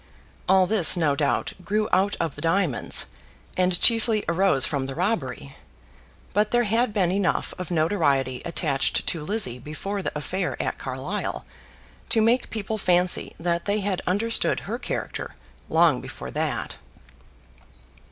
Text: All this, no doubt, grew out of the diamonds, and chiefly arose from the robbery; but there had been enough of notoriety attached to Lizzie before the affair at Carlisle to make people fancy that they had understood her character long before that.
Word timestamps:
All 0.49 0.65
this, 0.65 0.97
no 0.97 1.15
doubt, 1.15 1.53
grew 1.63 1.87
out 1.93 2.15
of 2.19 2.33
the 2.33 2.41
diamonds, 2.41 3.05
and 3.55 3.79
chiefly 3.79 4.25
arose 4.27 4.65
from 4.65 4.87
the 4.87 4.95
robbery; 4.95 5.55
but 6.33 6.49
there 6.49 6.63
had 6.63 6.91
been 6.91 7.11
enough 7.11 7.53
of 7.59 7.69
notoriety 7.69 8.41
attached 8.43 9.05
to 9.05 9.23
Lizzie 9.23 9.59
before 9.59 10.01
the 10.01 10.17
affair 10.17 10.59
at 10.59 10.79
Carlisle 10.79 11.45
to 12.09 12.19
make 12.19 12.49
people 12.49 12.79
fancy 12.79 13.35
that 13.39 13.65
they 13.65 13.81
had 13.81 14.01
understood 14.07 14.61
her 14.61 14.79
character 14.79 15.35
long 15.69 16.01
before 16.01 16.31
that. 16.31 16.77